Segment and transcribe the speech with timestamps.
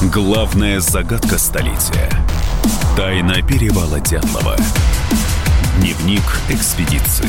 [0.00, 2.08] Главная загадка столетия.
[2.96, 4.56] Тайна перевала Дятлова.
[5.80, 7.28] Дневник экспедиции.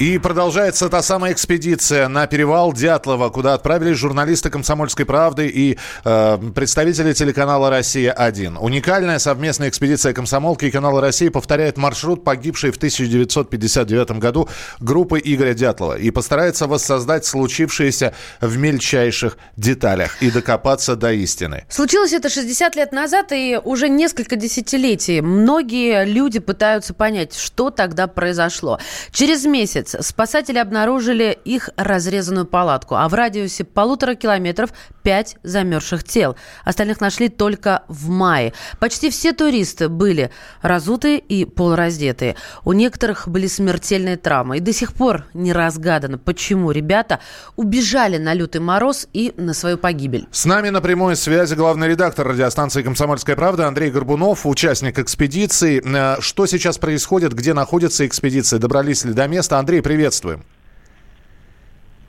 [0.00, 6.38] И продолжается та самая экспедиция на перевал Дятлова, куда отправились журналисты «Комсомольской правды» и э,
[6.54, 8.56] представители телеканала «Россия-1».
[8.60, 14.48] Уникальная совместная экспедиция «Комсомолки» и канала «Россия» повторяет маршрут погибшей в 1959 году
[14.80, 21.64] группы Игоря Дятлова и постарается воссоздать случившееся в мельчайших деталях и докопаться до истины.
[21.68, 25.20] Случилось это 60 лет назад и уже несколько десятилетий.
[25.20, 28.78] Многие люди пытаются понять, что тогда произошло.
[29.12, 34.70] Через месяц спасатели обнаружили их разрезанную палатку, а в радиусе полутора километров
[35.02, 36.36] пять замерзших тел.
[36.64, 38.52] Остальных нашли только в мае.
[38.78, 40.30] Почти все туристы были
[40.62, 42.36] разутые и полураздетые.
[42.64, 44.58] У некоторых были смертельные травмы.
[44.58, 47.20] И до сих пор не разгадано, почему ребята
[47.56, 50.28] убежали на лютый мороз и на свою погибель.
[50.30, 55.82] С нами на прямой связи главный редактор радиостанции «Комсомольская правда» Андрей Горбунов, участник экспедиции.
[55.84, 59.58] Э, что сейчас происходит, где находится экспедиция, добрались ли до места?
[59.58, 60.42] Андрей, приветствуем.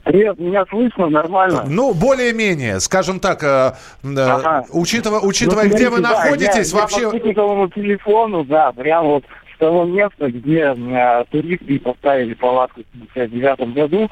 [0.04, 1.64] Привет, меня слышно нормально?
[1.68, 4.64] Ну, более-менее, скажем так, э, ага.
[4.72, 7.00] учитывая, учитывая ну, где вы да, находитесь, я, вообще...
[7.02, 12.80] Я по спутниковому телефону, да, прямо вот с того места, где э, туристы поставили палатку
[12.80, 14.10] в 1959 году.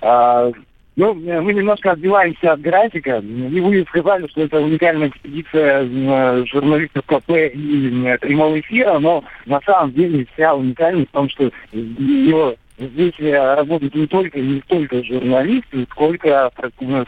[0.00, 0.50] Э,
[0.96, 3.18] ну, мы немножко отбиваемся от графика.
[3.18, 9.60] И вы сказали, что это уникальная экспедиция э, журналистов КП и прямого эфира, но на
[9.60, 15.86] самом деле вся уникальность в том, что ее здесь работают не только не только журналисты,
[15.90, 16.50] сколько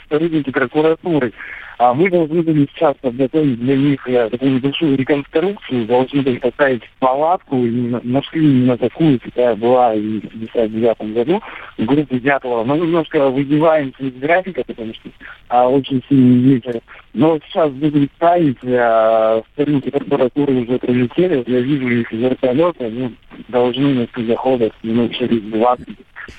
[0.08, 1.32] сотрудники прокуратуры.
[1.78, 6.82] А мы должны были сейчас подготовить для них э, такую небольшую реконструкцию, должны были поставить
[6.98, 7.70] палатку, и
[8.02, 11.40] нашли именно такую, какая была и в 59 году
[11.78, 12.64] в группе Дятлова.
[12.64, 15.10] Мы немножко выбиваемся из графика, потому что
[15.50, 16.80] а, очень сильный ветер.
[17.14, 23.14] Но сейчас будем ставить, а, сотрудники прокуратуры уже прилетели, я вижу их из вертолета, они
[23.46, 25.86] должны на заходах минут через 20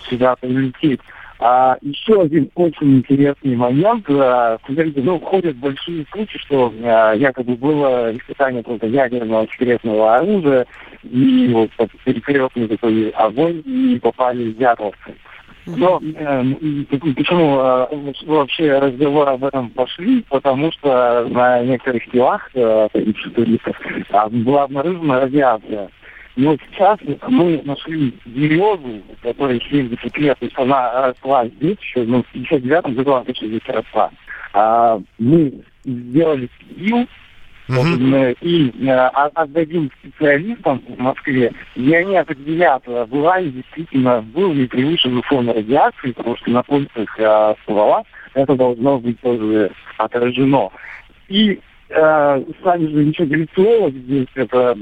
[0.10, 1.00] сюда прилететь.
[1.42, 4.06] А еще один очень интересный момент.
[4.10, 10.66] А, ну, ходят большие случаи, что а, якобы было испытание только ядерного секретного оружия,
[11.04, 11.72] и вот
[12.04, 15.16] перекрестный такой огонь, и попали дятловцы.
[15.66, 16.44] Но э,
[16.90, 20.26] почему э, вообще разговор об этом пошли?
[20.30, 25.90] Потому что на некоторых телах э, э, была обнаружена радиация.
[26.36, 32.24] Но сейчас мы нашли березу, которая 70 лет, то есть она росла здесь еще, ну,
[32.24, 34.12] в 59 году она точно здесь росла.
[34.54, 35.54] А, мы
[35.84, 37.08] сделали спил,
[37.70, 38.36] Uh-huh.
[38.42, 38.92] И э,
[39.36, 46.14] отдадим специалистам в Москве, и они определят, была ли действительно, был ли превышен фон радиации,
[46.14, 48.04] потому что на пульсах э, ствола
[48.34, 50.72] это должно быть тоже отражено.
[51.28, 51.60] И
[51.90, 54.76] э, сами же ничего гляциолог здесь, это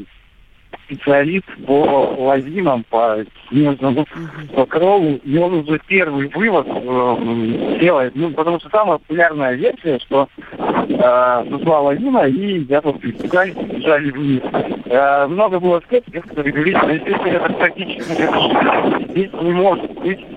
[0.87, 3.17] специалист по лазинам, по
[3.49, 4.05] снежному
[4.55, 10.27] покрову, и он уже первый вывод э, делает, ну, потому что самая популярная версия, что
[10.57, 14.41] э, сошла лавина, и дятловцы испугались, бежали вниз.
[14.85, 20.36] Э, много было скептиков, которые говорили, что если это практически здесь не может быть.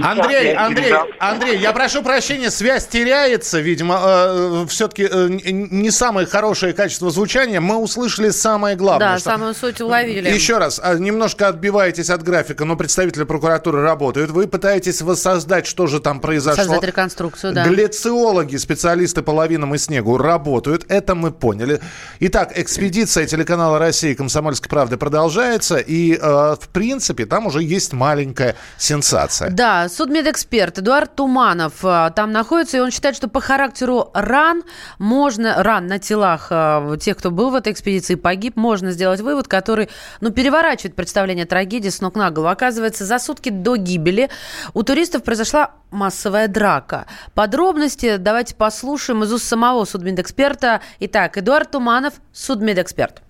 [0.00, 6.72] Андрей, Андрей, Андрей, я прошу прощения, связь теряется, видимо, э, все-таки э, не самое хорошее
[6.72, 7.60] качество звучания.
[7.60, 9.12] Мы услышали самое главное.
[9.12, 9.30] Да, что...
[9.30, 10.28] самую суть уловили.
[10.28, 14.30] Еще раз, а, немножко отбиваетесь от графика, но представители прокуратуры работают.
[14.30, 16.62] Вы пытаетесь воссоздать, что же там произошло.
[16.62, 17.66] Создать реконструкцию, да.
[17.66, 20.84] Глициологи, специалисты по лавинам и снегу работают.
[20.88, 21.80] Это мы поняли.
[22.20, 25.78] Итак, экспедиция телеканала России «Комсомольской правды» продолжается.
[25.78, 29.50] И, э, в принципе, там уже есть маленькая сенсация.
[29.50, 34.62] Да, судмедэксперт Эдуард Туманов э, там находится, и он считает, что по характеру ран
[34.98, 39.48] можно, ран на телах э, тех, кто был в этой экспедиции, погиб, можно сделать вывод,
[39.48, 39.88] который,
[40.20, 42.50] ну, переворачивает представление трагедии с ног на голову.
[42.50, 44.30] Оказывается, за сутки до гибели
[44.74, 47.06] у туристов произошла массовая драка.
[47.34, 50.80] Подробности давайте послушаем из уст самого судмедэксперта.
[51.00, 53.22] Итак, Эдуард Туманов, судмедэксперт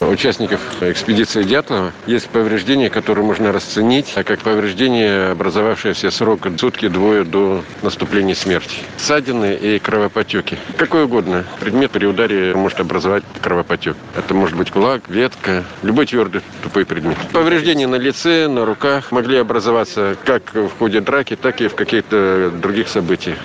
[0.00, 8.34] участников экспедиции Дятлова есть повреждения, которые можно расценить как повреждение, образовавшееся срок сутки-двое до наступления
[8.34, 8.78] смерти.
[8.98, 10.58] Ссадины и кровопотеки.
[10.76, 13.96] Какой угодно предмет при ударе может образовать кровопотек.
[14.16, 17.16] Это может быть кулак, ветка, любой твердый тупой предмет.
[17.32, 22.50] Повреждения на лице, на руках могли образоваться как в ходе драки, так и в каких-то
[22.50, 23.38] других событиях.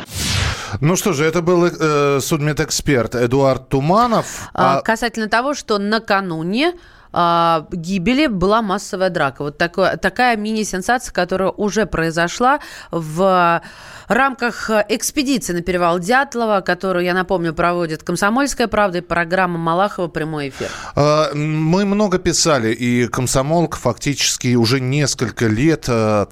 [0.81, 4.49] Ну что же, это был э, судмедэксперт Эдуард Туманов.
[4.53, 4.81] А...
[4.81, 6.73] Касательно того, что накануне
[7.13, 9.43] э, гибели была массовая драка.
[9.43, 12.59] Вот такое, такая мини-сенсация, которая уже произошла
[12.91, 13.61] в
[14.07, 20.49] рамках экспедиции на перевал Дятлова, которую, я напомню, проводит «Комсомольская правда» и программа Малахова «Прямой
[20.49, 20.69] эфир».
[20.95, 26.27] А, мы много писали, и «Комсомолка» фактически уже несколько лет а,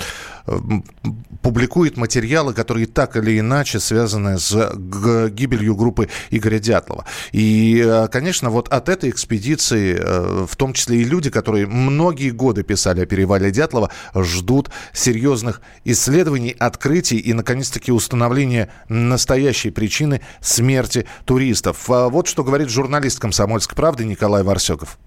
[1.43, 7.05] публикует материалы, которые так или иначе связаны с гибелью группы Игоря Дятлова.
[7.33, 9.99] И, а, конечно, вот от этой экспедиции,
[10.45, 16.55] в том числе и люди, которые многие годы писали о перевале Дятлова, ждут серьезных исследований,
[16.57, 21.83] открытий и, наконец-таки, установления настоящей причины смерти туристов.
[21.87, 24.97] Вот что говорит журналист «Комсомольской правды» Николай Варсеков.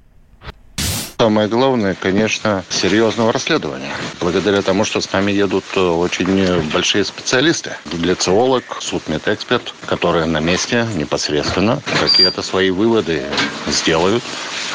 [1.18, 3.90] Самое главное, конечно, серьезного расследования.
[4.20, 7.72] Благодаря тому, что с нами едут э, очень большие специалисты.
[7.90, 13.22] Гиблициолог, судмедэксперт, которые на месте непосредственно какие-то свои выводы
[13.66, 14.22] сделают.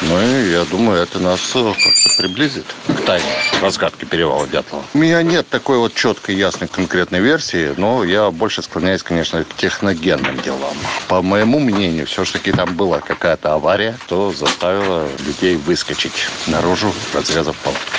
[0.00, 3.26] Ну я думаю, это нас э, как-то приблизит к тайне
[3.62, 4.84] разгадки перевала Дятлова.
[4.92, 9.54] У меня нет такой вот четкой, ясной, конкретной версии, но я больше склоняюсь, конечно, к
[9.56, 10.76] техногенным делам.
[11.08, 17.91] По моему мнению, все-таки там была какая-то авария, то заставила людей выскочить наружу, разрезав палатку.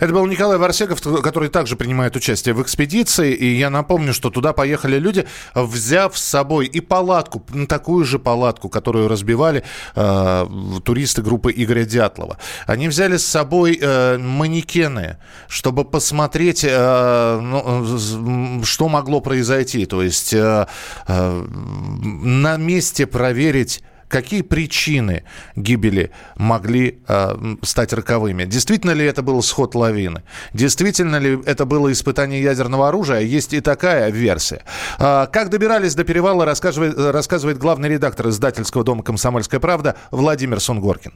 [0.00, 3.32] Это был Николай Варсеков, который также принимает участие в экспедиции.
[3.34, 8.68] И я напомню, что туда поехали люди, взяв с собой и палатку, такую же палатку,
[8.68, 9.62] которую разбивали
[9.94, 10.46] э,
[10.84, 12.38] туристы группы Игоря Дятлова.
[12.66, 19.86] Они взяли с собой э, манекены, чтобы посмотреть, э, ну, что могло произойти.
[19.86, 20.66] То есть э,
[21.06, 25.24] э, на месте проверить какие причины
[25.54, 28.44] гибели могли э, стать роковыми.
[28.44, 30.22] Действительно ли это был сход лавины?
[30.52, 33.20] Действительно ли это было испытание ядерного оружия?
[33.20, 34.62] Есть и такая версия.
[34.98, 41.12] Э, как добирались до перевала, рассказывает, рассказывает главный редактор издательского дома «Комсомольская правда» Владимир Сунгоркин.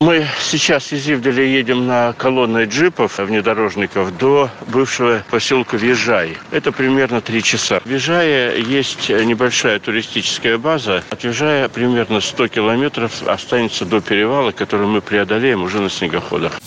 [0.00, 6.38] Мы сейчас из Ивделя едем на колонной джипов, внедорожников, до бывшего поселка Вижай.
[6.52, 7.80] Это примерно три часа.
[7.80, 11.02] В Вижае есть небольшая туристическая база.
[11.10, 16.57] От Вижая примерно 100 километров останется до перевала, который мы преодолеем уже на снегоходах.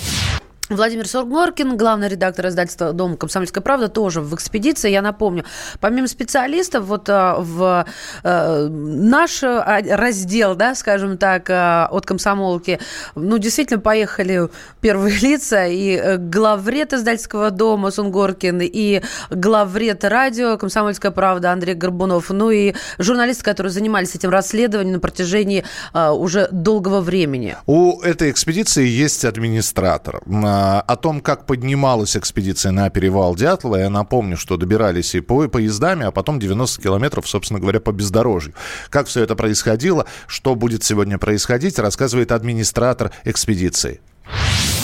[0.75, 4.89] Владимир Соргоркин, главный редактор издательства «Дом Комсомольская правда», тоже в экспедиции.
[4.89, 5.44] Я напомню,
[5.79, 7.85] помимо специалистов, вот а, в
[8.23, 12.79] э, наш а, раздел, да, скажем так, а, от комсомолки,
[13.15, 21.12] ну, действительно, поехали первые лица, и э, главред издательского дома Сунгоркин, и главред радио «Комсомольская
[21.12, 27.57] правда» Андрей Горбунов, ну и журналисты, которые занимались этим расследованием на протяжении уже долгого времени.
[27.65, 30.21] У этой экспедиции есть администратор
[30.61, 33.77] о том, как поднималась экспедиция на перевал Дятлова.
[33.77, 38.53] Я напомню, что добирались и по поездами, а потом 90 километров, собственно говоря, по бездорожью.
[38.89, 44.01] Как все это происходило, что будет сегодня происходить, рассказывает администратор экспедиции.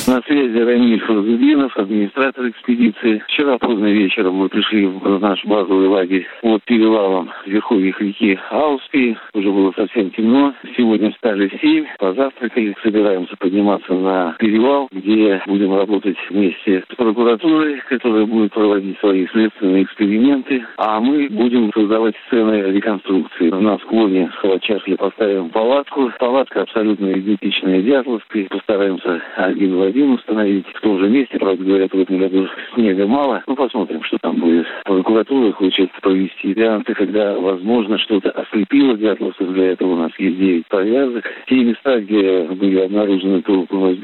[0.07, 3.21] На связи Рамиль Фазудинов, администратор экспедиции.
[3.27, 9.17] Вчера поздно вечером мы пришли в наш базовый лагерь под перевалом верховьях реки Ауспи.
[9.33, 10.53] Уже было совсем темно.
[10.77, 12.73] Сегодня встали в 7, позавтракали.
[12.81, 19.83] Собираемся подниматься на перевал, где будем работать вместе с прокуратурой, которая будет проводить свои следственные
[19.83, 20.65] эксперименты.
[20.77, 23.49] А мы будем создавать сцены реконструкции.
[23.49, 26.13] На склоне Халачахли поставим палатку.
[26.17, 28.47] Палатка абсолютно идентичная Дятловской.
[28.49, 31.39] Постараемся один в один один установить в том же месте.
[31.39, 33.43] Правда, говорят, в этом году снега мало.
[33.47, 34.67] Ну, посмотрим, что там будет.
[34.85, 39.49] Прокуратура хочет провести варианты, когда, возможно, что-то ослепило дятловцев.
[39.53, 41.25] Для этого у нас есть 9 повязок.
[41.47, 43.97] Те места, где были обнаружены трупы, у нас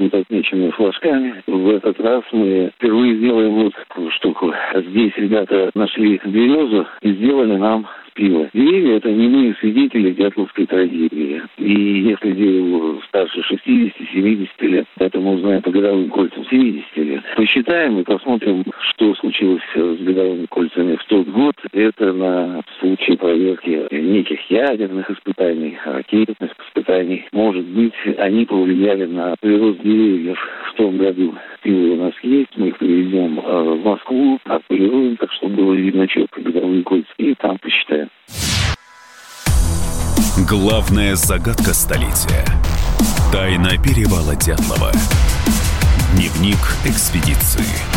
[0.71, 1.43] флажками.
[1.45, 4.51] В этот раз мы впервые сделаем вот такую штуку.
[4.75, 8.50] Здесь ребята нашли березу и сделали нам пива.
[8.53, 11.41] Деревья– это немые свидетели дятловской трагедии.
[11.58, 11.74] И
[12.10, 17.24] если дереву старше 60-70 лет, это мы узнаем по годовым кольцам 70 лет.
[17.36, 21.55] Посчитаем и посмотрим, что случилось с годовыми кольцами в тот год.
[21.72, 27.25] Это на случай проверки неких ядерных испытаний, ракетных испытаний.
[27.32, 30.38] Может быть, они повлияли на прирост деревьев
[30.72, 31.34] в том году.
[31.62, 36.08] Пиво у нас есть, мы их привезем э, в Москву, отполируем, так чтобы было видно
[36.08, 36.32] четко
[40.63, 42.46] Главная загадка столетия.
[43.34, 44.93] Тайна перевала Дятлова.
[46.15, 47.92] Дневник экспедиции.